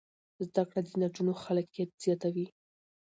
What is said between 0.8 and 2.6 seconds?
د نجونو خلاقیت زیاتوي.